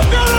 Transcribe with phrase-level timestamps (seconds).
[0.00, 0.29] You've got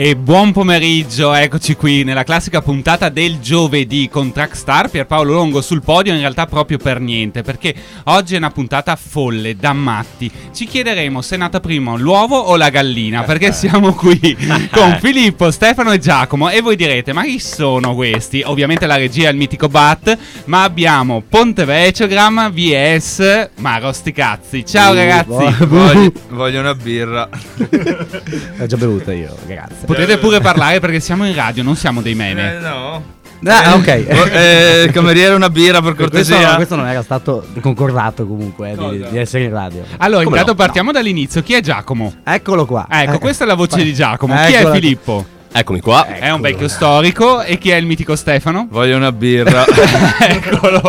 [0.00, 5.82] E buon pomeriggio, eccoci qui nella classica puntata del giovedì con Trackstar Pierpaolo Longo sul
[5.82, 10.30] podio, in realtà proprio per niente, perché oggi è una puntata folle, da matti.
[10.54, 14.36] Ci chiederemo se è nata prima l'uovo o la gallina, perché siamo qui
[14.70, 18.40] con Filippo, Stefano e Giacomo e voi direte, ma chi sono questi?
[18.46, 24.64] Ovviamente la regia è il mitico Bat, ma abbiamo Ponte Veciogram vs Maro Sticazzi.
[24.64, 25.66] Ciao ragazzi!
[25.66, 27.28] Voglio, voglio una birra.
[28.58, 29.86] L'ho già bevuta io, grazie.
[29.88, 32.56] Potete pure parlare perché siamo in radio, non siamo dei meme.
[32.56, 33.02] Eh, no.
[33.46, 33.86] Ah, ok.
[33.86, 36.56] Eh, cameriere una birra per questo, cortesia.
[36.56, 39.84] questo non era stato concordato comunque eh, di, di essere in radio.
[39.98, 40.66] Allora, Come intanto no?
[40.66, 41.42] partiamo dall'inizio.
[41.42, 42.16] Chi è Giacomo?
[42.24, 42.86] Eccolo qua.
[42.90, 44.34] Ecco, Eh, questa è la voce di Giacomo.
[44.46, 45.24] Chi è Filippo?
[45.50, 46.06] Eccomi qua.
[46.06, 47.42] È un vecchio storico.
[47.42, 48.68] E chi è il mitico Stefano?
[48.70, 49.64] Voglio una birra.
[50.20, 50.80] Eccolo.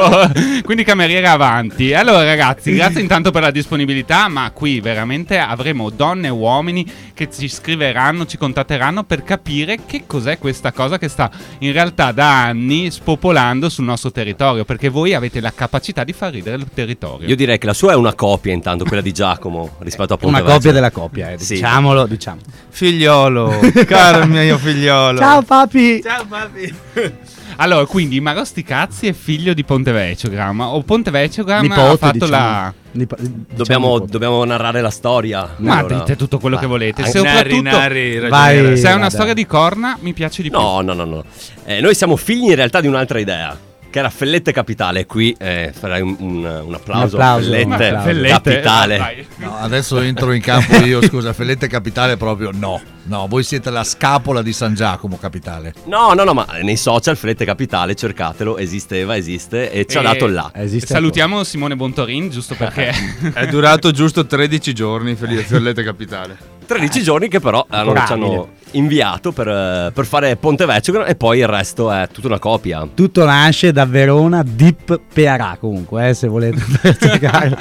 [0.63, 1.93] Quindi cameriere avanti.
[1.93, 4.27] Allora, ragazzi, grazie intanto per la disponibilità.
[4.27, 10.03] Ma qui veramente avremo donne e uomini che ci scriveranno, ci contatteranno per capire che
[10.05, 14.65] cos'è questa cosa che sta in realtà da anni spopolando sul nostro territorio.
[14.65, 17.27] Perché voi avete la capacità di far ridere il territorio.
[17.27, 20.27] Io direi che la sua è una copia intanto, quella di Giacomo rispetto a Ponte
[20.27, 20.53] Una Vecchio.
[20.53, 21.53] copia della copia, eh, Sì.
[21.55, 22.41] diciamolo, diciamo.
[22.69, 25.17] Figliolo, caro mio figliolo.
[25.19, 26.01] Ciao papi.
[26.01, 26.73] Ciao papi.
[27.61, 30.61] Allora, quindi Marosti Cazzi è figlio di Ponte Vecchiogram.
[30.61, 32.31] O Ponte Vecchiogram ha fatto diciamo.
[32.31, 32.73] la.
[32.91, 35.55] Nipo- diciamo Dobbiamo, dobbiamo narrare la storia.
[35.57, 37.01] Ma Allora- dite tutto quello che volete.
[37.01, 38.29] Anche- Soprattutto, Narri, narri, Vai.
[38.55, 38.77] ragioniere.
[38.77, 39.09] se è una Vada.
[39.09, 40.57] storia di corna, mi piace di più.
[40.57, 41.23] No, no, no, no.
[41.65, 43.57] Eh, noi siamo figli in realtà di un'altra idea.
[43.89, 45.05] Che era Fellette Capitale.
[45.05, 48.03] Qui eh, farei un, un- un applauso, Un applauso, Fellette, un applauso.
[48.05, 48.97] Fellette, Capitale.
[48.97, 49.27] vai.
[49.37, 52.79] No, adesso entro in campo io, scusa, Fellette Capitale proprio no.
[53.03, 55.73] No, voi siete la scapola di San Giacomo Capitale.
[55.85, 60.27] No, no, no, ma nei social Fellette Capitale, cercatelo, esisteva, esiste e ci ha dato
[60.27, 60.51] là.
[60.53, 62.93] Esiste Salutiamo Simone Bontorin, giusto perché.
[63.33, 66.58] È durato giusto 13 giorni, Fellette Capitale.
[66.69, 71.15] 13 giorni che però hanno, ci hanno inviato per, eh, per fare Ponte Vecchio e
[71.15, 72.87] poi il resto è tutta una copia.
[72.93, 76.61] Tutto nasce da Verona Deep Pearà comunque, eh, se volete
[76.93, 77.57] spiegare.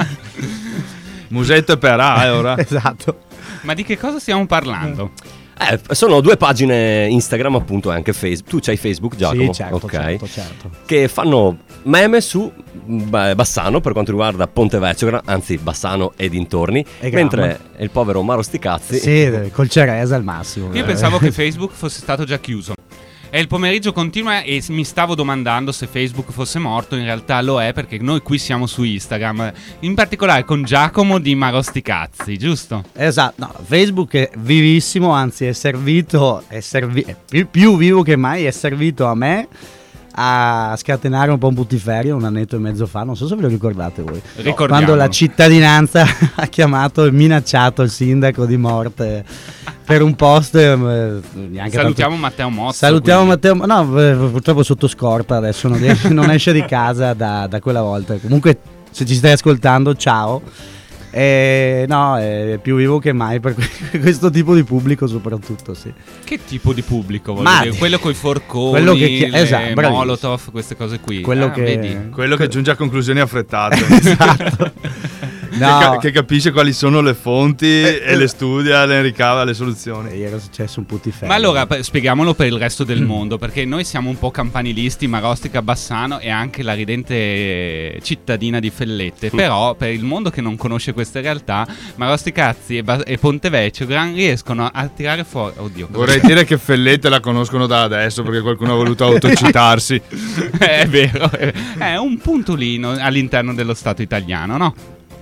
[1.29, 2.57] Musetto e Perà, eh, ora.
[2.61, 3.21] esatto.
[3.63, 5.13] Ma di che cosa stiamo parlando?
[5.61, 8.49] Eh, sono due pagine Instagram appunto e anche Facebook.
[8.49, 9.53] Tu c'hai Facebook Giacomo?
[9.53, 9.91] Sì, certo, ok.
[9.91, 10.71] certo, certo.
[10.85, 16.85] Che fanno meme su beh, Bassano per quanto riguarda Ponte Vecchio, anzi Bassano e dintorni,
[17.01, 20.69] E mentre il povero Maro Sticazzi Sì, col Ceresa al massimo.
[20.73, 22.75] Io pensavo che Facebook fosse stato già chiuso.
[23.31, 27.61] E il pomeriggio continua e mi stavo domandando se Facebook fosse morto, in realtà lo
[27.61, 32.85] è perché noi qui siamo su Instagram, in particolare con Giacomo di Marosticazzi, giusto?
[32.95, 38.17] Esatto, no, Facebook è vivissimo, anzi è servito, è servi- è più, più vivo che
[38.17, 39.49] mai, è servito a me
[40.21, 43.43] a scatenare un po' un puttiferio un annetto e mezzo fa, non so se ve
[43.43, 44.21] lo ricordate voi.
[44.37, 44.83] Ricordiamo.
[44.83, 46.05] Quando la cittadinanza
[46.35, 49.25] ha chiamato e minacciato il sindaco di morte
[49.85, 50.57] per un post.
[50.57, 50.77] eh,
[51.71, 52.73] Salutiamo tanto- Matteo Mozzo.
[52.79, 53.49] Salutiamo quindi.
[53.49, 57.83] Matteo, no, purtroppo sotto scorta adesso non esce, non esce di casa da, da quella
[57.83, 58.17] volta.
[58.17, 58.59] Comunque,
[58.91, 60.43] se ci stai ascoltando, ciao.
[61.19, 63.67] Eh, no, è più vivo che mai per que-
[63.99, 65.75] questo tipo di pubblico, soprattutto.
[65.75, 65.93] Sì.
[66.23, 67.33] Che tipo di pubblico?
[67.33, 67.77] voglio Ma- dire?
[67.77, 71.21] quello con i forconi, quello che chi- esatto, molotov, queste cose qui.
[71.23, 72.11] Quello Ah, che- vedi?
[72.11, 73.85] Quello che giunge a conclusioni affrettate.
[73.91, 74.73] esatto.
[75.59, 75.99] No.
[75.99, 80.11] che capisce quali sono le fonti e le studia, le ricava le soluzioni.
[80.11, 81.27] Ieri era successo un putiferro.
[81.27, 85.63] Ma allora spieghiamolo per il resto del mondo, perché noi siamo un po' campanilisti, Marostica,
[85.63, 89.31] Bassano e anche la ridente cittadina di Fellette.
[89.31, 91.67] Però per il mondo che non conosce queste realtà,
[91.97, 95.55] Marosticazzi e, Ba- e Pontevecchio Gran riescono a tirare fuori.
[95.59, 100.01] Oddio, Vorrei dire che Fellette la conoscono da adesso perché qualcuno ha voluto autocitarsi.
[100.59, 104.75] è vero, è è un puntolino all'interno dello Stato italiano, no?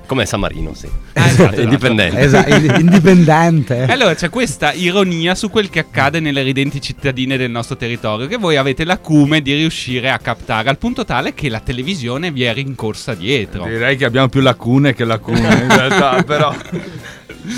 [0.07, 0.89] Come San Marino, sì.
[1.13, 1.61] esatto.
[1.61, 2.19] Indipendente.
[2.19, 3.87] Esatto, ind- indipendente.
[3.91, 8.37] Allora c'è questa ironia su quel che accade nelle ridenti cittadine del nostro territorio, che
[8.37, 12.55] voi avete l'acume di riuscire a captare, al punto tale che la televisione vi è
[12.55, 13.65] rincorsa dietro.
[13.65, 16.55] Direi che abbiamo più lacune che lacune in realtà, però...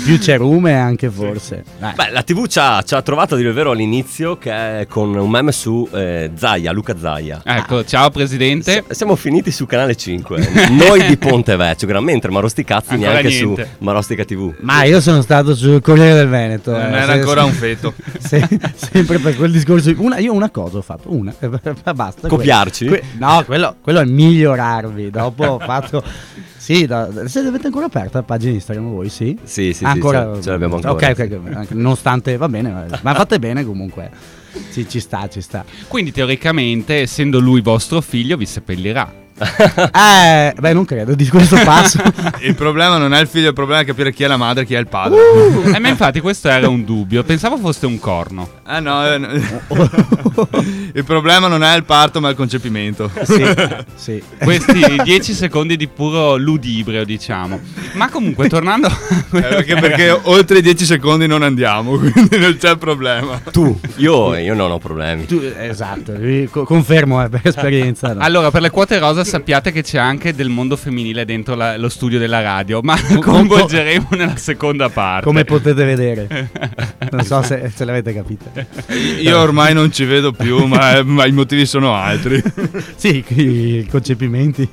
[0.05, 1.63] Più cerume anche forse.
[1.79, 1.93] Dai.
[1.95, 4.51] Beh, la TV ci ha, ci ha trovato a dire il vero all'inizio che
[4.81, 7.41] è con un meme su eh, Zaia, Luca Zaia.
[7.43, 8.83] Ecco, ciao presidente.
[8.87, 10.67] S- siamo finiti su Canale 5.
[10.71, 13.63] Noi di Ponte Vecchio, mentre Marosti Cazzi Ancora neanche niente.
[13.77, 14.53] su Marostica TV.
[14.61, 16.71] Ma io sono stato sul Corriere del Veneto.
[16.71, 17.93] Non eh, era se- ancora se- un feto.
[18.19, 19.93] se- sempre per quel discorso.
[19.97, 21.33] Una, io una cosa ho fatto, una.
[21.93, 22.27] basta.
[22.27, 22.85] Copiarci?
[22.85, 25.09] Que- no, quello, quello è migliorarvi.
[25.09, 26.03] Dopo ho fatto.
[26.71, 29.35] Sì, da- se avete ancora aperta la pagina Instagram voi, sì?
[29.43, 31.09] Sì, sì, ancora, sì, ce, l'abbiamo ancora.
[31.09, 34.11] Ok, ok, nonostante va bene, ma- fate bene comunque.
[34.69, 35.65] Sì, ci sta, ci sta.
[35.87, 39.11] Quindi teoricamente, essendo lui vostro figlio, vi seppellirà.
[39.99, 42.01] Eh, beh, non credo di questo passo.
[42.41, 44.65] Il problema non è il figlio, il problema è capire chi è la madre e
[44.65, 45.17] chi è il padre.
[45.69, 47.23] Eh, ma infatti questo era un dubbio.
[47.23, 48.49] Pensavo fosse un corno.
[48.63, 49.29] Ah no, eh, no.
[50.93, 53.11] il problema non è il parto ma il concepimento.
[53.23, 53.43] sì,
[53.95, 54.23] sì.
[54.41, 57.59] Questi 10 secondi di puro ludibrio, diciamo.
[57.93, 58.87] Ma comunque, tornando.
[58.87, 63.39] Eh, perché, perché oltre i 10 secondi non andiamo, quindi non c'è problema.
[63.51, 65.25] Tu, io, io non ho problemi.
[65.25, 68.13] Tu- esatto, vi co- confermo eh, per esperienza.
[68.13, 68.21] no.
[68.21, 71.89] Allora, per le quote rosa sappiate che c'è anche del mondo femminile dentro la- lo
[71.89, 75.25] studio della radio, ma lo coinvolgeremo nella seconda parte.
[75.25, 76.49] Come potete vedere.
[77.11, 78.51] Non so se, se l'avete capito.
[79.21, 82.41] Io ormai non ci vedo più, ma, ma i motivi sono altri.
[82.95, 84.67] Sì, i concepimenti.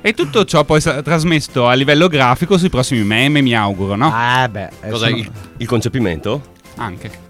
[0.00, 4.10] E tutto ciò poi sarà trasmesso a livello grafico sui prossimi meme, mi auguro, no?
[4.12, 4.68] Ah, beh.
[4.82, 6.42] eh, Cos'è sono- il, il concepimento?
[6.76, 7.24] Anche.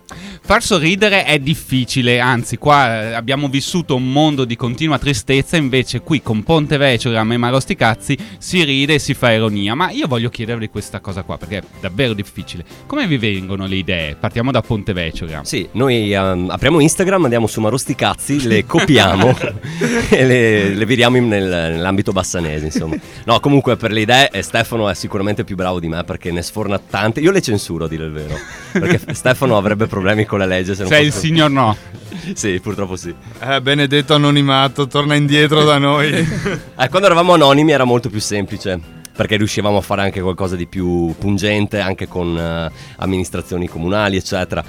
[0.46, 6.02] Far sorridere è difficile, anzi qua eh, abbiamo vissuto un mondo di continua tristezza, invece
[6.02, 10.28] qui con Ponte Vecchio e Marosticazzi si ride e si fa ironia, ma io voglio
[10.28, 12.64] chiedervi questa cosa qua perché è davvero difficile.
[12.86, 14.14] Come vi vengono le idee?
[14.14, 15.42] Partiamo da Ponte Vecchio, Gram.
[15.42, 19.36] Sì, noi ehm, apriamo Instagram, andiamo su Marosticazzi, le copiamo
[20.08, 22.94] e le, le viriamo nel- nell'ambito bassanese, insomma.
[23.24, 26.42] No, comunque per le idee eh, Stefano è sicuramente più bravo di me perché ne
[26.42, 27.18] sforna tante.
[27.18, 28.36] Io le censuro, a dire il vero.
[28.70, 31.76] Perché Stefano avrebbe problemi con la legge se non Sei il signor no.
[32.34, 33.14] Sì, purtroppo sì.
[33.40, 36.10] Eh, benedetto anonimato, torna indietro da noi.
[36.78, 38.78] Eh, quando eravamo anonimi era molto più semplice.
[39.16, 44.62] Perché riuscivamo a fare anche qualcosa di più pungente, anche con eh, amministrazioni comunali, eccetera.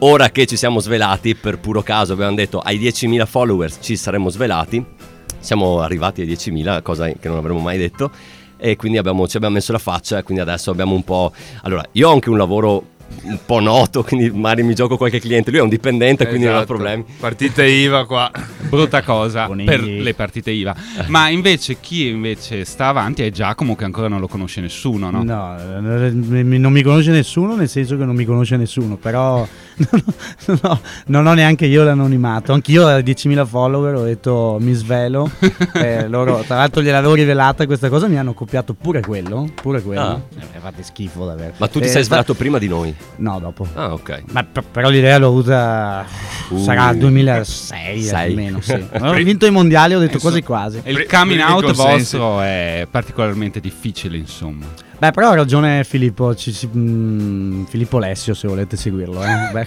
[0.00, 4.28] Ora che ci siamo svelati, per puro caso abbiamo detto ai 10.000 followers ci saremmo
[4.28, 4.84] svelati,
[5.38, 8.10] siamo arrivati ai 10.000, cosa che non avremmo mai detto,
[8.58, 11.32] e quindi abbiamo- ci abbiamo messo la faccia e quindi adesso abbiamo un po'...
[11.62, 12.92] Allora, io ho anche un lavoro
[13.22, 16.54] un po' noto, quindi magari mi gioco qualche cliente, lui è un dipendente, quindi non
[16.54, 16.74] ha Esatto.
[16.74, 17.04] problemi.
[17.18, 18.30] Partite IVA qua.
[18.74, 20.74] Brutta cosa per le partite IVA.
[21.06, 25.22] Ma invece chi invece sta avanti è Giacomo che ancora non lo conosce nessuno, no?
[25.22, 29.46] No, eh, mi- non mi conosce nessuno, nel senso che non mi conosce nessuno, però
[29.76, 32.52] no, no, non ho neanche io l'anonimato.
[32.52, 35.30] Anch'io a 10.000 follower ho detto mi svelo.
[35.74, 39.48] Eh, loro, tra l'altro, gliel'avevo rivelata questa cosa, mi hanno copiato pure quello.
[39.54, 40.00] Pure quello.
[40.00, 40.20] Ah.
[40.38, 41.52] Eh, fate schifo davvero.
[41.56, 42.94] Ma tu ti Eh, sei svelato prima di noi?
[43.16, 43.66] No, dopo.
[43.74, 44.22] Ah, ok.
[44.30, 46.06] Ma p- però l'idea l'ho avuta.
[46.48, 46.58] Uh.
[46.62, 48.28] sarà 2006 Sei.
[48.28, 48.60] almeno.
[48.64, 48.86] Sì.
[49.00, 50.80] Ho vinto i mondiali, ho detto quasi quasi.
[50.82, 54.64] E il coming out vostro è particolarmente difficile, insomma.
[54.98, 59.22] Beh, però ha ragione Filippo, ci si- mm, Filippo Lessio se volete seguirlo.
[59.24, 59.66] eh.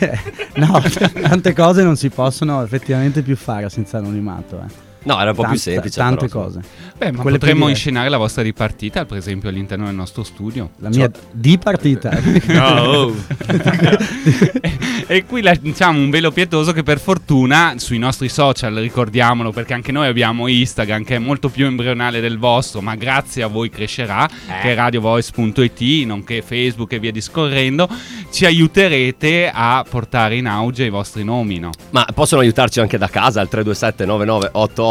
[0.54, 0.82] No,
[1.20, 4.58] tante cose non si possono effettivamente più fare senza anonimato.
[4.66, 4.88] eh.
[5.02, 5.98] No, era un po' più Tante- semplice.
[5.98, 6.60] Tante però, cose.
[6.96, 10.70] Beh, ma Quelle potremmo più inscenare la vostra ripartita, per esempio, all'interno del nostro studio.
[10.78, 12.18] La mia di partita.
[12.50, 13.14] No, oh.
[15.06, 19.92] e qui lanciamo un velo pietoso che per fortuna sui nostri social, ricordiamolo, perché anche
[19.92, 24.28] noi abbiamo Instagram che è molto più embrionale del vostro, ma grazie a voi crescerà,
[24.62, 27.88] che è radiovoice.it, nonché Facebook e via discorrendo.
[28.30, 31.70] ci aiuterete a portare in auge i vostri nomi, no?
[31.90, 34.04] Ma possono aiutarci anche da casa al 327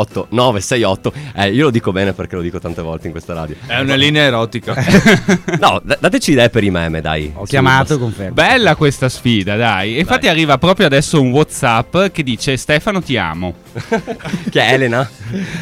[0.06, 1.14] 9988 968.
[1.36, 3.56] Eh, io lo dico bene perché lo dico tante volte in questa radio.
[3.66, 4.74] È una linea erotica.
[5.60, 7.32] no, d- dateci idee per i meme, dai.
[7.36, 8.34] Ho chiamato, confermo.
[8.34, 10.00] Bella questa sfida, dai.
[10.00, 13.56] Infatti arriva proprio adesso un WhatsApp che dice Stefano ti amo.
[14.50, 15.08] Che è Elena?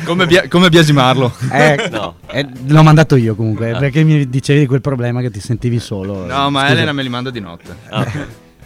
[0.06, 1.34] come, bia- come biasimarlo?
[1.51, 2.15] Eh, No.
[2.27, 6.25] eh, l'ho mandato io comunque, perché mi dicevi di quel problema che ti sentivi solo.
[6.25, 6.74] No, ma Scusa.
[6.74, 7.75] Elena me li manda di notte.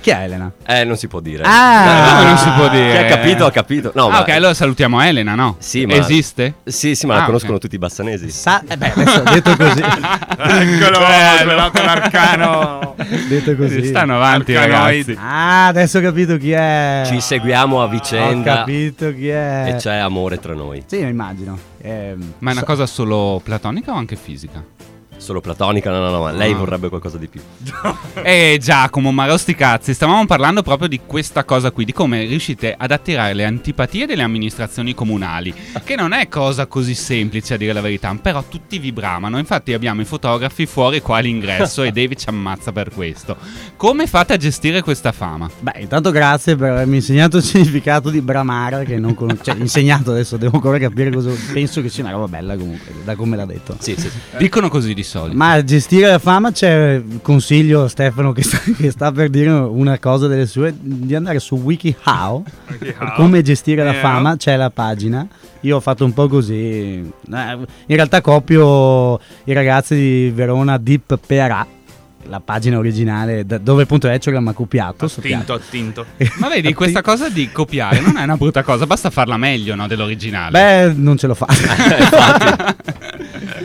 [0.02, 0.52] Chi è Elena?
[0.66, 1.44] Eh, non si può dire.
[1.46, 2.16] Ah!
[2.18, 2.92] Come non si può dire?
[2.92, 3.92] Chi ha capito, ha capito.
[3.94, 5.58] No, ah, ma- ok, allora salutiamo Elena, no?
[5.60, 5.94] Sì, ma...
[5.94, 6.56] Esiste?
[6.64, 7.60] Sì, sì, ma la Ah, conoscono ok.
[7.62, 8.30] tutti i bassanesi.
[8.32, 9.80] Sa- eh beh, adesso detto così.
[9.82, 11.00] Eccolo,
[11.40, 12.96] svelato l'arcano.
[13.28, 13.86] detto così.
[13.86, 15.08] Stanno avanti, Arcanoid.
[15.08, 15.18] ragazzi.
[15.24, 17.04] Ah, adesso ho capito chi è.
[17.06, 19.66] Ci seguiamo a Ho vicenda capito chi è.
[19.68, 20.84] e c'è amore tra noi.
[20.88, 21.58] Sì, immagino.
[21.84, 24.64] Ehm, Ma è una so- cosa solo platonica o anche fisica?
[25.22, 26.56] Solo platonica, no, no, no, ma lei Ah.
[26.58, 27.40] vorrebbe qualcosa di più.
[28.24, 32.74] Eh Giacomo, ma sti cazzi, stavamo parlando proprio di questa cosa qui, di come riuscite
[32.78, 37.72] ad attirare le antipatie delle amministrazioni comunali, che non è cosa così semplice a dire
[37.74, 42.18] la verità, però tutti vi bramano, infatti abbiamo i fotografi fuori qua all'ingresso e David
[42.18, 43.38] ci ammazza per questo.
[43.78, 45.50] Come fate a gestire questa fama?
[45.60, 49.44] Beh, intanto grazie per avermi insegnato il significato di bramare, che non conosco.
[49.44, 51.32] Cioè, insegnato adesso, devo ancora capire cosa.
[51.54, 53.76] Penso che sia una roba bella comunque, da come l'ha detto.
[53.80, 54.38] Sì, sì, sì.
[54.38, 55.38] Dicono così di solito.
[55.38, 59.50] Ma a gestire la fama c'è consiglio a Stefano che sta, che sta per dire
[59.50, 62.44] una cosa delle sue di andare su WikiHow
[63.16, 64.02] come gestire la Yeah.
[64.02, 65.28] fama c'è la pagina.
[65.62, 66.54] Io ho fatto un po' così.
[66.56, 71.68] Eh, in realtà copio i ragazzi di Verona Deep PRA
[72.28, 75.06] la pagina originale da- dove appunto Eciogram ha copiato.
[75.06, 76.06] Attinto, attinto.
[76.40, 79.88] Ma vedi, questa cosa di copiare non è una brutta cosa, basta farla meglio no,
[79.88, 80.52] dell'originale.
[80.52, 82.76] beh non ce l'ho fatta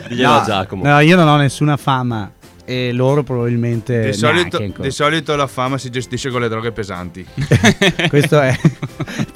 [0.07, 0.83] Diglielo no, a Giacomo.
[0.83, 2.31] no, io non ho nessuna fama
[2.69, 7.25] e loro probabilmente Di solito, di solito la fama si gestisce con le droghe pesanti.
[8.09, 8.53] Questo è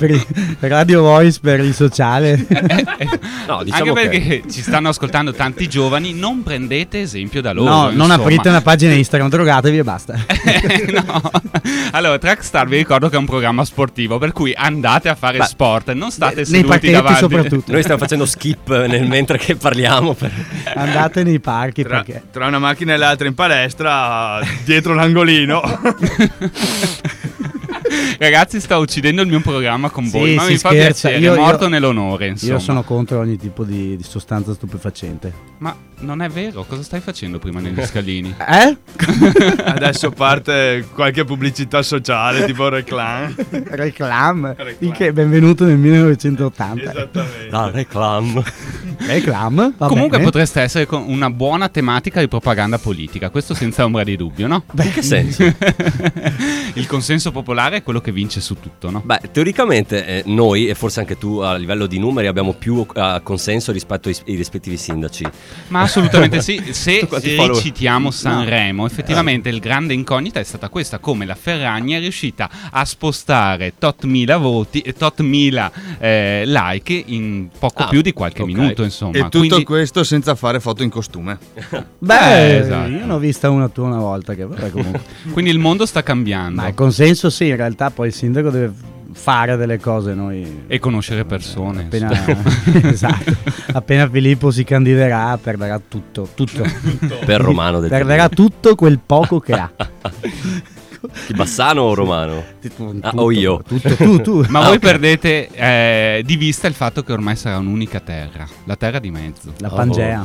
[0.01, 2.45] per, il- per Radio Voice, per il sociale.
[3.47, 7.69] No, diciamo Anche che perché ci stanno ascoltando tanti giovani, non prendete esempio da loro.
[7.69, 8.13] no, non insomma.
[8.13, 10.13] aprite una pagina Instagram, drogatevi e basta.
[11.03, 11.31] no.
[11.91, 15.45] Allora, Trackstar vi ricordo che è un programma sportivo, per cui andate a fare Beh,
[15.45, 17.19] sport, non state nei seduti davanti.
[17.19, 17.71] soprattutto.
[17.71, 20.13] noi stiamo facendo skip nel mentre che parliamo.
[20.13, 20.31] Per...
[20.75, 22.23] Andate nei parchi Tra, perché.
[22.31, 25.61] tra una macchina e l'altra in palestra, dietro l'angolino.
[28.17, 31.07] Ragazzi, sto uccidendo il mio programma con Sì, voi, ma mi fa scherza.
[31.09, 32.53] piacere, Io- è morto io- nell'onore, insomma.
[32.53, 35.33] Io sono contro ogni tipo di, di sostanza stupefacente.
[35.59, 38.33] Ma non è vero, cosa stai facendo prima negli scalini?
[38.51, 38.77] Eh?
[39.63, 43.33] Adesso parte qualche pubblicità sociale, tipo reclam.
[43.49, 44.55] Reclam.
[44.79, 46.91] Il che benvenuto nel 1980.
[46.91, 47.47] Esattamente.
[47.49, 48.43] La reclam.
[48.97, 49.73] Reclam.
[49.77, 50.23] va Comunque bene.
[50.23, 54.63] potreste essere con una buona tematica di propaganda politica, questo senza ombra di dubbio, no?
[54.81, 55.43] In che senso?
[56.73, 59.01] il consenso popolare è quello che vince su tutto, no?
[59.03, 63.19] Beh, teoricamente eh, noi, e forse anche tu a livello di numeri, abbiamo più eh,
[63.23, 65.25] consenso rispetto ai, ai rispettivi sindaci.
[65.69, 67.55] Ma assolutamente sì, se follower?
[67.55, 72.85] citiamo Sanremo, effettivamente il grande incognita è stata questa, come la Ferragni è riuscita a
[72.85, 78.43] spostare tot mila voti e tot mila eh, like in poco Ah, più di qualche
[78.43, 78.47] ok.
[78.47, 79.17] minuto, insomma.
[79.17, 81.37] E tutto Quindi- questo senza fare foto in costume.
[81.97, 82.89] Beh, Eh, esatto.
[82.89, 84.35] io ne ho vista una tua una volta.
[84.35, 85.01] Che vabbè, comunque.
[85.33, 86.61] Quindi il mondo sta cambiando.
[86.61, 88.73] Ma il consenso sì, in realtà poi il sindaco deve
[89.13, 90.13] fare delle cose.
[90.13, 91.83] Noi E conoscere persone.
[91.83, 92.11] appena,
[92.89, 93.35] esatto.
[93.73, 96.63] appena Filippo si candiderà perderà tutto, tutto.
[97.25, 99.71] Per Romano del perderà tutto quel poco che ha.
[101.25, 102.43] Chi Bassano o Romano?
[102.61, 103.63] Tutto, Ah, o io?
[103.67, 104.45] Tutto, tu, tu.
[104.49, 104.79] Ma Ah, voi ok.
[104.79, 109.51] perdete eh, di vista il fatto che ormai sarà un'unica terra, la terra di mezzo.
[109.57, 109.75] La Oh.
[109.75, 110.23] Pangea.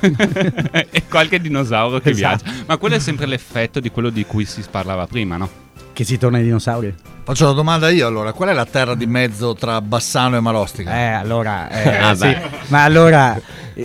[0.90, 2.44] e qualche dinosauro che Esatto.
[2.44, 2.62] viaggia.
[2.66, 5.48] Ma quello è sempre l'effetto di quello di cui si parlava prima, no?
[5.92, 6.94] Che si torna ai dinosauri?
[7.24, 10.92] Faccio una domanda io allora, qual è la terra di mezzo tra Bassano e Marostica?
[10.96, 12.34] Eh, allora, eh, Ah, sì.
[12.68, 13.38] ma allora,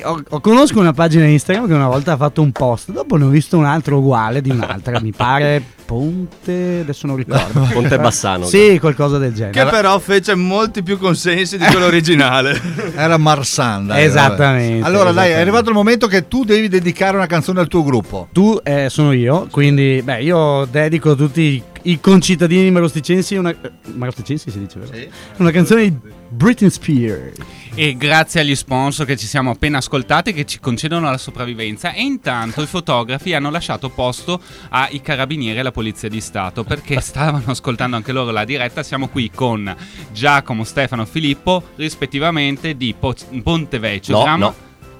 [0.03, 3.25] ho, ho- conosco una pagina Instagram che una volta ha fatto un post, dopo ne
[3.25, 7.67] ho visto un altro uguale di un'altra, mi pare Ponte, adesso non ricordo.
[7.71, 8.45] Ponte Bassano.
[8.45, 9.51] Sì, qualcosa del genere.
[9.63, 12.59] Che però fece molti più consensi di quello originale.
[12.95, 13.87] Era Marsan.
[13.87, 14.87] dai, Esattamente, vabbè.
[14.87, 15.37] Allora, dai, esattamente.
[15.37, 18.29] è arrivato il momento che tu devi dedicare una canzone al tuo gruppo.
[18.31, 24.51] Tu eh, sono io, quindi beh, io dedico tutti i, concittadini marosticensi una eh, marosticensi
[24.51, 25.11] si dice vero?
[25.37, 25.97] Una canzone di
[26.29, 27.37] Britney Spears.
[27.77, 32.01] E grazie agli sponsor che ci siamo appena ascoltati che ci concedono la sopravvivenza e
[32.03, 34.39] intanto i fotografi hanno lasciato posto
[34.69, 38.81] ai carabinieri e alla polizia di Stato perché stavano ascoltando anche loro la diretta.
[38.81, 39.73] Siamo qui con
[40.13, 44.17] Giacomo, Stefano, Filippo rispettivamente di Po- Pontevecchio.
[44.17, 44.55] No, Gramo- no.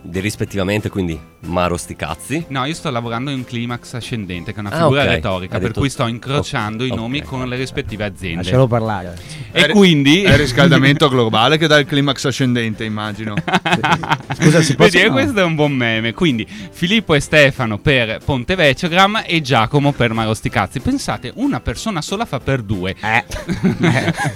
[0.07, 2.45] Di rispettivamente, quindi Maro Sticazzi.
[2.49, 5.07] No, io sto lavorando in un climax ascendente, che è una Ah, figura ok.
[5.09, 7.23] retorica, Ha per detto- cui sto incrociando i ok, nomi ok.
[7.25, 8.43] con le rispettive aziende.
[8.43, 9.15] Lascialo parlare.
[9.51, 10.21] E È- quindi...
[10.21, 13.33] È il riscaldamento globale che dà il climax ascendente, immagino.
[14.39, 15.03] Scusa, si Vedi, possono...
[15.03, 16.13] e questo è un buon meme.
[16.13, 20.79] Quindi Filippo e Stefano per Ponte Vecchiogram e Giacomo per Marosticazzi.
[20.81, 22.95] Pensate, una persona sola fa per due.
[23.01, 23.23] Eh.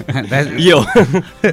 [0.30, 0.84] Eh, Io.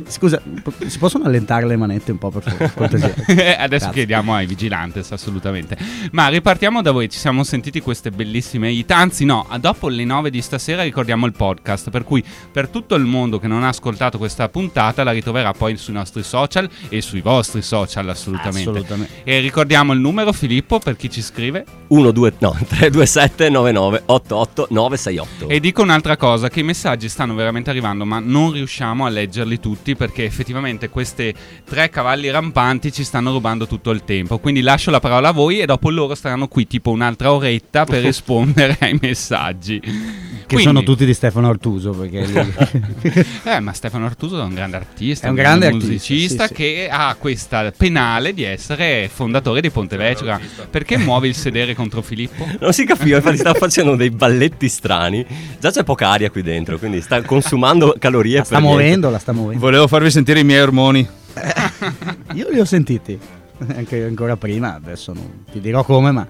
[0.09, 0.41] Scusa,
[0.87, 3.13] si possono allentare le manette un po' per cortesia?
[3.27, 4.06] Eh, Adesso Grazie.
[4.07, 5.77] Chiediamo ai vigilantes, assolutamente.
[6.13, 7.09] Ma ripartiamo da voi.
[7.09, 8.89] Ci siamo sentiti queste bellissime hit.
[8.93, 11.91] Anzi, no, dopo le 9 di stasera ricordiamo il podcast.
[11.91, 12.23] Per cui,
[12.53, 16.23] per tutto il mondo che non ha ascoltato questa puntata, la ritroverà poi sui nostri
[16.23, 18.71] social e sui vostri social, assolutamente.
[18.71, 19.13] Assolutamente.
[19.25, 21.65] E ricordiamo il numero, Filippo, per chi ci scrive.
[21.89, 25.49] 1, 2, no, 327 99 88 968.
[25.53, 29.59] E dico un'altra cosa, che i messaggi stanno veramente arrivando, ma non riusciamo a leggerli
[29.59, 31.35] tutti perché effettivamente queste
[31.65, 34.39] tre cavalli rampanti ci stanno rubando tutto il tempo.
[34.39, 38.03] Quindi lascio la parola a voi e dopo loro staranno qui tipo un'altra oretta per
[38.05, 39.81] rispondere ai messaggi.
[39.81, 41.91] Che Quindi- sono tutti di Stefano Artuso.
[41.91, 42.25] Perché
[43.45, 46.55] Eh, ma Stefano Artuso è un grande artista, È un grande artista, musicista sì, sì.
[46.55, 50.39] che ha questa penale di essere fondatore di Ponte Vecchio.
[50.71, 52.47] Perché muovi il sedere contro Filippo?
[52.61, 55.25] Non si capiva, infatti sta facendo dei balletti strani.
[55.61, 58.77] Già c'è poca aria qui dentro, quindi sta consumando calorie la sta niente.
[58.77, 59.61] muovendo, la sta muovendo.
[59.61, 61.07] Volevo farvi sentire i miei ormoni.
[62.35, 63.19] Io li ho sentiti.
[63.75, 66.27] Anche ancora prima, adesso non ti dirò come, ma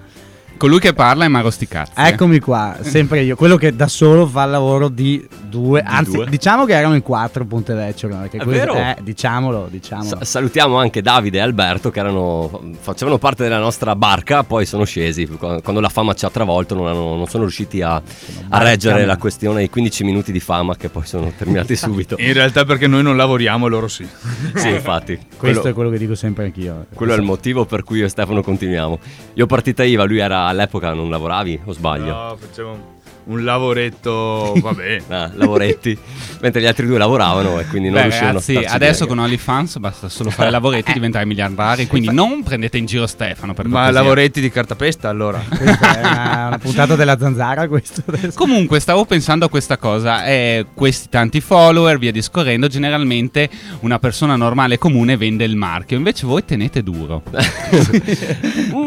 [0.57, 1.91] Colui che parla è Marosticazzi.
[1.95, 2.07] eh.
[2.09, 6.25] eccomi qua, sempre io, quello che da solo fa il lavoro di due, anzi due?
[6.27, 8.19] diciamo che erano in quattro Ponte Vecchio, no?
[8.21, 8.73] Perché È vero?
[8.75, 10.07] eh, diciamolo, diciamolo.
[10.09, 14.83] Sa- salutiamo anche Davide e Alberto che erano, facevano parte della nostra barca, poi sono
[14.83, 15.25] scesi.
[15.27, 18.01] Qu- Quando la fama ci ha travolto non, hanno- non sono riusciti a,
[18.49, 22.15] a reggere la questione dei 15 minuti di fama che poi sono terminati subito.
[22.17, 24.05] In realtà perché noi non lavoriamo e loro sì.
[24.55, 25.15] Sì, infatti.
[25.15, 26.85] Questo Quello, è quello che dico sempre anch'io.
[26.93, 28.99] quello è il motivo per cui io e Stefano continuiamo.
[29.35, 32.13] Io partita IVA, lui era all'epoca, non lavoravi o sbaglio?
[32.13, 32.96] No, facevo
[33.27, 35.01] un lavoretto, vabbè.
[35.09, 35.97] Ah, lavoretti,
[36.41, 39.15] mentre gli altri due lavoravano e quindi non Beh, riuscivano ragazzi, a starci adesso bene.
[39.15, 41.87] con OnlyFans basta solo fare lavoretti e diventare miliardari.
[41.87, 43.53] Quindi non prendete in giro Stefano.
[43.53, 44.01] Per Ma cortesia.
[44.01, 45.39] lavoretti di cartapesta allora.
[45.47, 48.37] Questa è una, una puntata della zanzara questo adesso.
[48.37, 50.25] Comunque, stavo pensando a questa cosa.
[50.25, 53.49] eh, questi tanti follower, via discorrendo, generalmente
[53.81, 55.97] una persona normale e comune vende il marchio.
[55.97, 57.23] Invece voi tenete duro.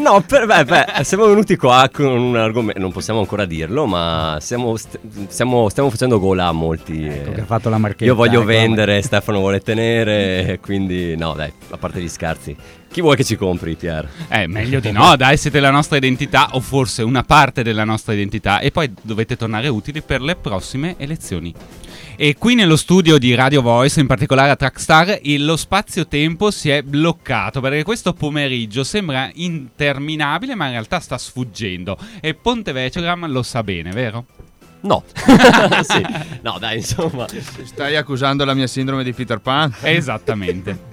[0.01, 4.30] No, per, beh, beh, siamo venuti qua con un argomento, non possiamo ancora dirlo, ma
[4.39, 7.05] siamo, st- stiamo, stiamo facendo gola a molti.
[7.05, 7.33] Ecco eh.
[7.33, 8.05] che ha fatto la marchetta.
[8.05, 12.55] Io voglio ecco, vendere, Stefano vuole tenere, quindi no, dai, a parte gli scherzi.
[12.91, 14.07] Chi vuoi che ci compri, Pier?
[14.27, 18.13] Eh, meglio di no, dai, siete la nostra identità, o forse una parte della nostra
[18.13, 21.53] identità, e poi dovete tornare utili per le prossime elezioni.
[22.23, 26.83] E qui nello studio di Radio Voice, in particolare a Trackstar, lo spazio-tempo si è
[26.83, 31.97] bloccato perché questo pomeriggio sembra interminabile, ma in realtà sta sfuggendo.
[32.19, 34.25] E Ponte Vecchiogram lo sa bene, vero?
[34.81, 35.03] No.
[35.81, 36.05] sì.
[36.43, 37.25] No, dai, insomma.
[37.63, 39.73] Stai accusando la mia sindrome di Peter Pan?
[39.81, 40.89] Esattamente.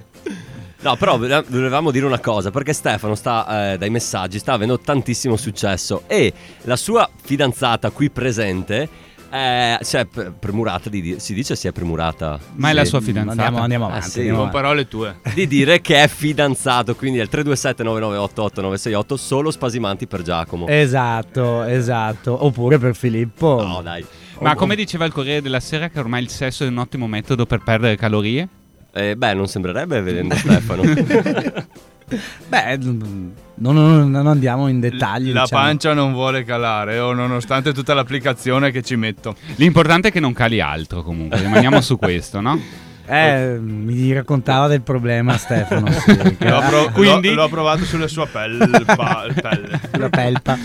[0.81, 5.35] No, però volevamo dire una cosa, perché Stefano sta, eh, dai messaggi, sta avendo tantissimo
[5.35, 8.89] successo e la sua fidanzata qui presente,
[9.31, 12.39] eh, cioè, pre- premurata di dire, si dice si è premurata?
[12.55, 13.41] Ma è la sua fidanzata.
[13.43, 14.09] Andiamo, andiamo Ah, avanti.
[14.09, 14.61] sì, andiamo Con avanti.
[14.67, 15.19] parole tue.
[15.33, 20.67] Di dire che è fidanzato, quindi è il 327 9988 968 solo spasimanti per Giacomo.
[20.67, 22.45] Esatto, esatto.
[22.45, 23.61] Oppure per Filippo.
[23.65, 24.05] No, dai.
[24.39, 27.45] Ma come diceva il Corriere della Sera, che ormai il sesso è un ottimo metodo
[27.45, 28.47] per perdere calorie?
[28.93, 30.81] Eh, beh, non sembrerebbe vedendo Stefano.
[32.47, 35.31] Beh, non, non- non andiamo in dettagli.
[35.31, 35.61] La diciamo.
[35.61, 39.35] pancia non vuole calare, oh, nonostante tutta l'applicazione che ci metto.
[39.55, 42.59] L'importante è che non cali altro comunque, rimaniamo su questo, no?
[43.11, 45.89] Eh, mi raccontava del problema Stefano.
[45.99, 48.67] sì, L'ho, pro- Quindi- l'ho- l'ho provato sulla sua pelle.
[48.85, 49.79] pelle.
[49.97, 50.55] la pelpa.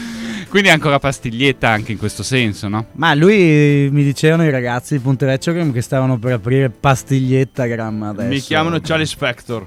[0.50, 2.88] Quindi è ancora pastiglietta anche in questo senso, no?
[2.96, 8.10] Ma lui mi dicevano i ragazzi di Ponte Vecchio che stavano per aprire pastiglietta gramma
[8.10, 8.28] adesso.
[8.28, 9.66] Mi chiamano Charlie Spector.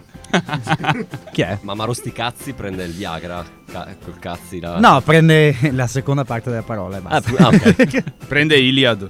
[1.32, 1.58] Chi è?
[1.62, 4.80] Ma Marosticazzi prende il Viagra ca- col cazzi da...
[4.80, 7.30] No, prende la seconda parte della parola e Ah, basta.
[7.30, 8.04] pu- ah, ok.
[8.28, 9.10] Prende Iliad.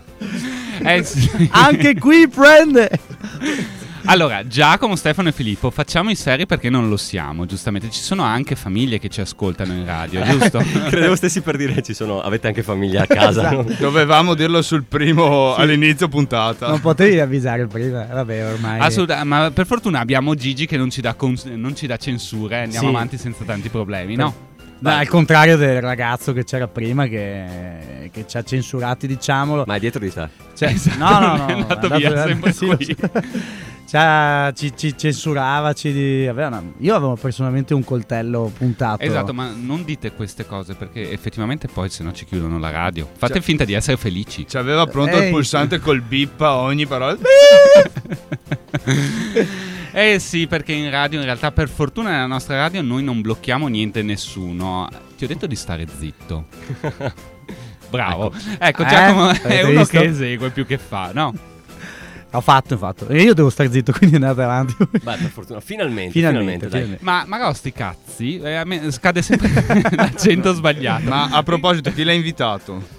[0.84, 1.50] Eh, sì.
[1.52, 2.90] Anche qui prende.
[4.10, 7.90] Allora, Giacomo, Stefano e Filippo, facciamo i seri perché non lo siamo, giustamente.
[7.90, 10.60] Ci sono anche famiglie che ci ascoltano in radio, giusto?
[10.88, 13.52] Credevo stessi per dire ci sono avete anche famiglia a casa.
[13.52, 13.66] no?
[13.78, 16.70] Dovevamo dirlo sul primo all'inizio puntata.
[16.70, 18.06] Non potevi avvisare prima.
[18.06, 18.80] Vabbè, ormai.
[18.80, 22.60] Assolutamente, ma per fortuna abbiamo Gigi che non ci dà, cons- non ci dà censura
[22.60, 22.96] e andiamo Sì.
[22.96, 24.46] avanti senza tanti problemi, no?
[24.80, 29.64] No, al contrario del ragazzo che c'era prima che, che ci ha censurati, diciamolo.
[29.66, 30.30] Ma è dietro di te.
[30.56, 31.48] Cioè, Esatto, no, no, no.
[31.48, 32.96] è andato via, sempre sì, qui.
[33.90, 39.02] C'ha- ci, ci censurava, ci di- aveva una- io avevo personalmente un coltello puntato.
[39.02, 43.10] Esatto, ma non dite queste cose perché effettivamente poi se no ci chiudono la radio.
[43.16, 44.46] Fate Cioè- finta di essere felici.
[44.48, 45.26] Ci aveva pronto Ehi.
[45.28, 47.16] il pulsante col bip a ogni parola.
[49.94, 53.68] Eh sì, perché in radio in realtà per fortuna nella nostra radio noi non blocchiamo
[53.68, 54.88] niente e nessuno.
[55.18, 56.46] Ti ho detto di stare zitto.
[57.90, 58.32] Bravo.
[58.60, 59.98] Ecco, Eh, Giacomo è avete uno visto?
[59.98, 61.34] che esegue più che fa, no?
[62.38, 63.08] Ho fatto, ho fatto.
[63.08, 64.76] E io devo stare zitto, quindi andate avanti.
[64.78, 66.82] Beh, per fortuna, finalmente, Finalmente, finalmente, dai.
[67.00, 67.04] finalmente.
[67.04, 69.50] Ma, ma sti cazzi, eh, scade sempre
[69.96, 71.04] l'accento sbagliato.
[71.10, 72.96] Ma a proposito, chi l'ha invitato?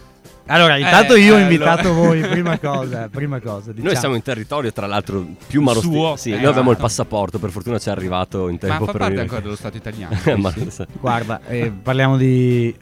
[0.50, 2.06] Allora, intanto Eh, io ho eh, invitato allora.
[2.08, 3.70] voi, prima cosa, prima cosa.
[3.70, 3.86] Diciamo.
[3.88, 5.86] Noi siamo in territorio, tra l'altro, più marosti.
[5.88, 6.16] Suo.
[6.16, 6.82] Sì, Eh, noi abbiamo il esatto.
[6.86, 9.20] passaporto, per fortuna ci è arrivato in Ma tempo fa per parte venire.
[9.22, 10.16] ancora dello Stato italiano.
[10.40, 10.54] Ma-
[11.00, 12.74] Guarda, eh, parliamo di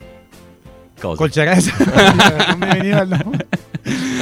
[1.00, 1.16] Cosa?
[1.16, 1.72] col Ceresa.
[2.48, 3.46] non mi veniva il nome.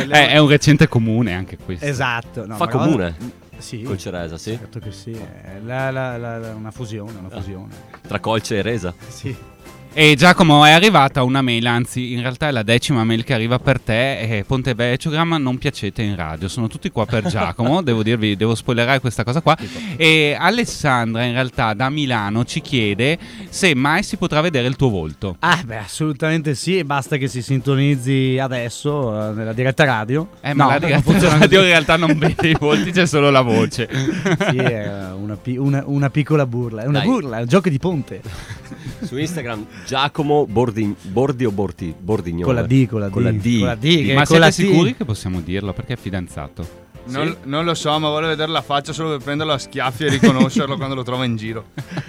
[0.03, 1.85] Eh, è un recente comune anche questo.
[1.85, 2.47] Esatto.
[2.47, 3.43] no, Fa ma cosa- comune?
[3.59, 3.83] Sì.
[3.83, 4.57] Col Ceresa, sì?
[4.59, 5.13] Certo che sì.
[5.13, 7.73] è la- la- la- la- una fusione, una fusione.
[8.07, 8.93] Tra Colce e Resa?
[9.09, 9.35] Sì.
[9.97, 13.61] E Giacomo è arrivata una mail, anzi in realtà è la decima mail che arriva
[13.61, 18.03] per te e Ponte Vecchiogram non piacete in radio, sono tutti qua per Giacomo, devo
[18.03, 19.57] dirvi, devo spoilerare questa cosa qua.
[19.97, 23.17] E Alessandra in realtà da Milano ci chiede
[23.49, 25.37] se mai si potrà vedere il tuo volto.
[25.39, 26.83] Ah, beh, assolutamente sì.
[26.83, 30.27] Basta che si sintonizzi adesso eh, nella diretta radio.
[30.41, 33.43] Eh, ma No, la diretta radio in realtà non vede i volti, c'è solo la
[33.43, 33.89] voce.
[33.93, 36.83] Sì, è una, pi- una- una piccola burla.
[36.83, 37.07] È una Dai.
[37.07, 38.21] burla, è un gioco di ponte.
[39.03, 42.45] Su Instagram Giacomo Bordi, Bordi o Borti, Bordignone?
[42.45, 43.13] Con la D, con la D.
[43.13, 43.59] Con la D.
[43.59, 45.73] Con la D, che Ma con la siete T- sicuri che possiamo dirlo?
[45.73, 46.83] Perché è fidanzato.
[47.07, 50.09] Non, non lo so, ma vuole vedere la faccia solo per prenderlo a schiaffi e
[50.09, 51.67] riconoscerlo quando lo trova in giro.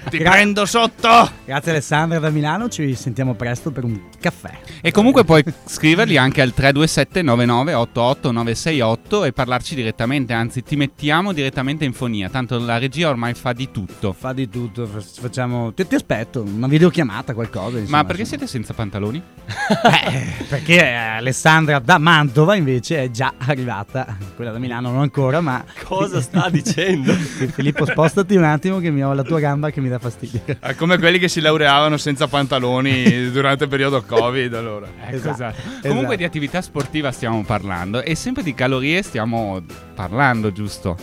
[0.09, 1.29] Ti Gra- prendo sotto!
[1.45, 4.57] Grazie Alessandra da Milano, ci sentiamo presto per un caffè.
[4.81, 10.75] E comunque puoi scriverli anche al 327 99 88 968 e parlarci direttamente, anzi ti
[10.75, 14.13] mettiamo direttamente in fonia, tanto la regia ormai fa di tutto.
[14.13, 15.73] Fa di tutto, fa- facciamo...
[15.73, 17.79] Ti, ti aspetto, una videochiamata, qualcosa.
[17.79, 18.39] insomma, Ma perché insomma.
[18.39, 19.21] siete senza pantaloni?
[20.05, 25.63] Eh, perché Alessandra da Mantova invece è già arrivata, quella da Milano non ancora, ma...
[25.83, 27.13] Cosa sta dicendo?
[27.13, 30.41] Filippo spostati un attimo che mi ho la tua gamba che mi dà fastidio.
[30.59, 34.53] È come quelli che si laureavano senza pantaloni durante il periodo Covid.
[34.53, 34.87] Allora.
[34.87, 35.57] Ecco, Esatto, esatto.
[35.67, 35.87] esatto.
[35.87, 39.61] Comunque di attività sportiva stiamo parlando e sempre di calorie stiamo
[39.93, 40.95] parlando, giusto?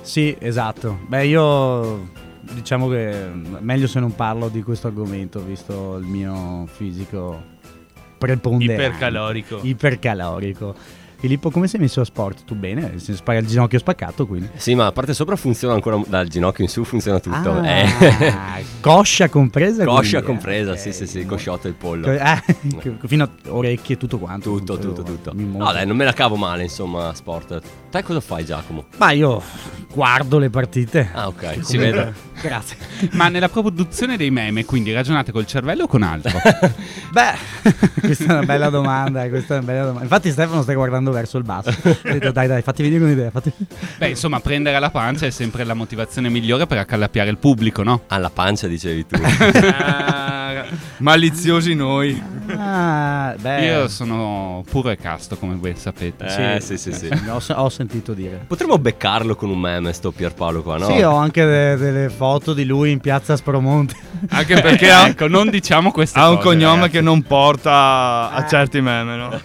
[0.00, 1.00] Sì, esatto.
[1.06, 2.08] Beh, io
[2.40, 7.50] diciamo che meglio se non parlo di questo argomento, visto il mio fisico
[8.18, 8.84] preponderante.
[8.84, 9.58] Ipercalorico.
[9.62, 10.74] Ipercalorico.
[11.22, 12.42] Filippo, come sei messo a sport?
[12.42, 12.98] Tu bene?
[12.98, 14.48] Si spara il ginocchio spaccato, quindi.
[14.56, 17.52] Sì, ma la parte sopra funziona ancora dal ginocchio in su, funziona tutto.
[17.52, 18.64] Ah, Eh.
[18.82, 19.84] Coscia compresa?
[19.84, 20.94] Coscia quindi, compresa, eh, sì, ok.
[20.96, 22.10] sì, sì, cosciotto e il pollo.
[22.10, 22.42] Eh,
[23.06, 24.50] fino a orecchie, tutto quanto.
[24.50, 25.32] Tutto, tutto, tutto.
[25.32, 27.60] No, dai, non me la cavo male, insomma, sport.
[27.92, 28.86] Te cosa fai, Giacomo?
[28.96, 29.42] Ma io
[29.92, 31.10] guardo le partite.
[31.12, 32.14] Ah, ok, si Come- vede.
[32.40, 32.78] Grazie.
[33.10, 36.32] Ma nella produzione dei meme, quindi ragionate col cervello o con altro?
[37.12, 37.34] Beh,
[38.00, 39.28] questa è una bella domanda.
[39.28, 40.04] Questa è una bella domanda.
[40.04, 41.70] Infatti, Stefano sta guardando verso il basso.
[42.02, 43.30] Detto, dai, dai, fatti venire un'idea.
[43.30, 43.52] Fatti...
[43.98, 48.04] Beh, insomma, prendere la pancia è sempre la motivazione migliore per accalappiare il pubblico, no?
[48.06, 49.20] Alla pancia, dicevi tu.
[50.98, 52.22] Maliziosi noi.
[52.56, 53.64] Ah, beh.
[53.64, 56.54] Io sono puro e casto, come voi sapete.
[56.56, 57.08] Eh, sì, sì, sì.
[57.28, 58.44] Ho, se- ho sentito dire.
[58.46, 60.86] Potremmo beccarlo con un meme, sto Pierpaolo qua, no?
[60.86, 63.94] Sì, ho anche de- delle foto di lui in piazza Spromonte.
[64.30, 66.90] Anche perché ha, ecco, non diciamo queste ha un cose, cognome ragazzi.
[66.92, 69.40] che non porta a certi meme, no?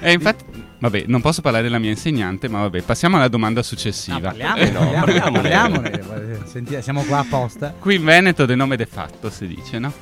[0.00, 0.44] E infatti,
[0.90, 4.18] vabbè, non posso parlare della mia insegnante, ma vabbè, passiamo alla domanda successiva.
[4.20, 5.90] Parliamone, Eh, no, parliamone, parliamone.
[5.90, 6.38] parliamone.
[6.44, 7.74] Senti, siamo qua apposta.
[7.78, 9.92] Qui in Veneto del nome de fatto si dice, no?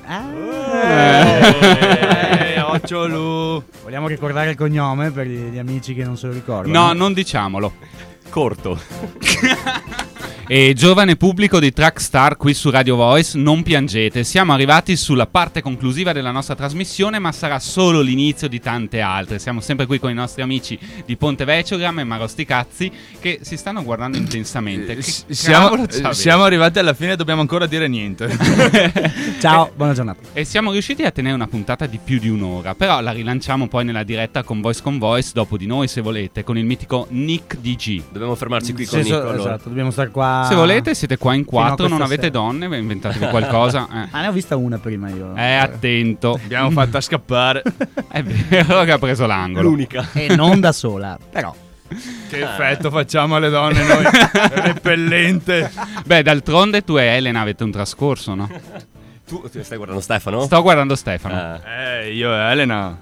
[0.83, 3.65] Eh, occhiolo.
[3.83, 6.87] Vogliamo ricordare il cognome per gli, gli amici che non se lo ricordano?
[6.87, 7.73] No, non diciamolo.
[8.29, 8.81] Corto.
[10.49, 15.63] E giovane pubblico di Trackstar qui su Radio Voice, non piangete, siamo arrivati sulla parte
[15.63, 19.39] conclusiva della nostra trasmissione, ma sarà solo l'inizio di tante altre.
[19.39, 23.57] Siamo sempre qui con i nostri amici di Ponte Vecchiogram e Marosti Cazzi che si
[23.57, 24.97] stanno guardando intensamente.
[24.97, 28.29] Che S- Siamo, siamo arrivati alla fine, dobbiamo ancora dire niente.
[29.41, 30.21] Ciao, buona giornata.
[30.35, 33.85] E siamo riusciti a tenere una puntata di più di un'ora, però la rilanciamo poi
[33.87, 37.57] nella diretta con Voice con Voice dopo di noi, se volete, con il mitico Nick
[37.59, 38.03] DG.
[38.11, 39.39] Dobbiamo fermarci qui Sì, con so- Nico, allora.
[39.55, 40.32] Esatto, dobbiamo stare qua.
[40.49, 42.33] Se volete, siete qua in quattro, non avete sera.
[42.33, 43.87] donne, inventatevi qualcosa.
[43.93, 44.09] Eh.
[44.11, 45.35] Ah, ne ho vista una prima io.
[45.37, 46.39] Eh, attento.
[46.43, 47.63] Abbiamo fatta scappare.
[48.09, 49.69] È vero che ha preso l'angolo.
[49.69, 50.09] L'unica.
[50.13, 51.55] E non da sola, però.
[52.29, 54.05] Che effetto facciamo alle donne noi?
[54.63, 55.71] Repellente.
[56.07, 58.49] Beh, d'altronde tu e Elena avete un trascorso, no?
[59.27, 60.43] Tu stai guardando Stefano?
[60.43, 61.61] Sto guardando Stefano.
[61.65, 62.07] Eh.
[62.07, 62.99] Eh, io e Elena.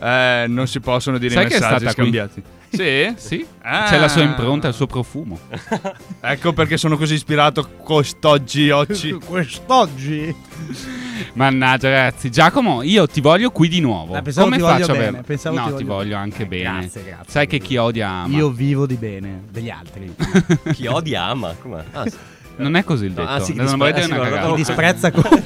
[0.00, 2.50] Eh, non si possono dire Sai i che è messaggi stata qui?
[2.72, 3.12] Sì?
[3.16, 3.46] Sì.
[3.60, 3.84] Ah.
[3.84, 5.38] C'è la sua impronta, il suo profumo.
[6.24, 9.12] Ecco perché sono così ispirato quest'oggi oggi.
[9.24, 10.34] Quest'oggi.
[11.34, 12.30] Mannaggia, ragazzi.
[12.30, 14.14] Giacomo, io ti voglio qui di nuovo.
[14.14, 16.46] Ah, Come ti voglio faccio a bene, aver- pensavo no, ti ti voglio voglio anche
[16.46, 16.80] bene.
[16.80, 17.24] Grazie, grazie.
[17.30, 18.36] Sai che chi odia ama.
[18.36, 20.14] Io vivo di bene degli altri.
[20.72, 21.54] Chi odia ama.
[21.60, 21.82] Com'è?
[21.92, 22.16] Ah, sì.
[22.56, 23.30] Non è così il No, detto.
[23.30, 24.48] ah, sì, non volete una cagata.
[24.48, 25.42] Chi disprezza come...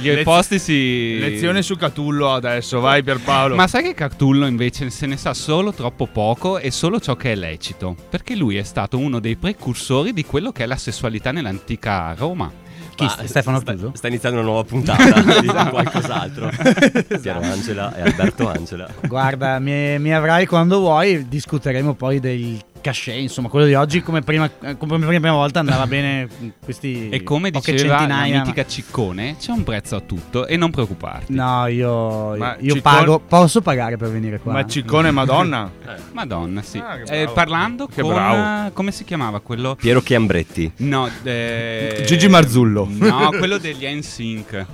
[0.00, 1.18] Gli opposti si.
[1.18, 3.54] Lezione su Catullo adesso, vai Pierpaolo.
[3.54, 7.32] Ma sai che Catullo invece se ne sa solo troppo poco e solo ciò che
[7.32, 7.96] è lecito?
[8.10, 12.62] Perché lui è stato uno dei precursori di quello che è la sessualità nell'antica Roma.
[12.94, 13.04] Chi?
[13.04, 13.92] Ma Stefano sta, Chiuso?
[13.94, 16.50] sta iniziando una nuova puntata di qualcos'altro.
[17.20, 18.88] Piero Angela e Alberto Angela.
[19.06, 24.20] Guarda, mi, mi avrai quando vuoi, discuteremo poi del cachet, insomma, quello di oggi come
[24.20, 26.28] prima, eh, come prima volta andava bene
[26.62, 30.70] questi E come diceva centinaia, la mitica Ciccone, c'è un prezzo a tutto e non
[30.70, 31.32] preoccuparti.
[31.32, 34.52] No, io, io Ciccone- pago, posso pagare per venire qua.
[34.52, 35.70] Ma Ciccone Madonna?
[36.12, 36.76] Madonna, sì.
[36.78, 38.70] Ah, Eh, parlando Che con bravo.
[38.74, 39.76] come si chiamava quello?
[39.76, 40.72] Piero Chiambretti.
[40.78, 42.83] No, eh, Gigi Marzullo.
[42.86, 44.66] No, quello degli NSYNC.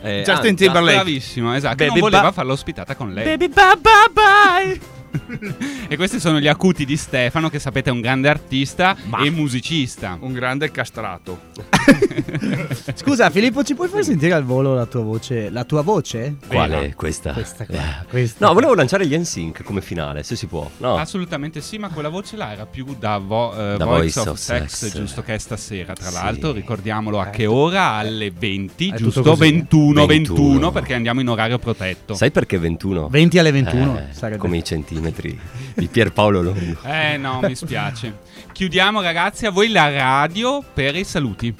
[0.00, 0.94] Eh, Justin ah, Timberlake.
[0.94, 1.76] Bravissimo, esatto.
[1.76, 3.24] Baby non voleva ba- farlo ospitata con lei.
[3.24, 5.86] Baby bye bye bye.
[5.88, 10.16] e questi sono gli acuti di Stefano, che sapete è un grande artista e musicista.
[10.20, 11.40] Un grande castrato.
[13.00, 15.50] Scusa, Filippo, ci puoi far sentire al volo la tua voce?
[15.50, 16.34] La tua voce?
[16.48, 16.94] Quale?
[16.96, 17.32] Questa?
[17.32, 17.76] Questa qua.
[17.76, 18.06] Eh.
[18.08, 20.68] Questa No, volevo lanciare gli NSYNC come finale, se si può.
[20.78, 20.96] No.
[20.96, 24.26] Assolutamente sì, ma quella voce là era più da, vo- eh, Da Voice, Voice of
[24.30, 24.94] of Sex, Sex.
[24.96, 25.92] giusto che è stasera.
[25.92, 26.14] Tra Sì.
[26.14, 27.92] l'altro, ricordiamolo a che ora?
[27.92, 29.22] Alle 20, È giusto?
[29.22, 29.52] tutto così.
[29.52, 32.14] 21, 21, 21, perché andiamo in orario protetto.
[32.14, 33.08] Sai perché 21?
[33.08, 34.38] 20 alle 21 Eh, sarebbe.
[34.38, 35.38] Come i centimetri
[35.74, 36.78] di Pierpaolo Longo.
[36.84, 38.26] Eh no, mi spiace.
[38.52, 41.54] Chiudiamo ragazzi, a voi la radio per i saluti.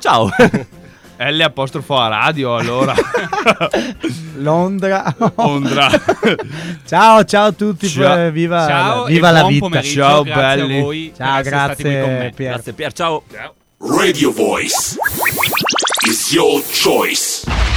[0.00, 0.28] Ciao!
[1.22, 2.94] L apostrofo a radio allora.
[4.36, 5.14] Londra.
[5.34, 5.90] Ondra.
[6.86, 7.86] ciao, ciao a tutti.
[7.88, 8.16] Ciao.
[8.26, 9.82] eh, Viva, Ciao viva la vita.
[9.82, 10.78] Ciao, grazie belli.
[10.78, 12.32] a voi Ciao, per essere stati qui con grazie me.
[12.34, 12.52] Pier.
[12.52, 13.22] Grazie Pier, ciao!
[13.78, 14.96] Radio Voice
[16.08, 17.69] is your choice.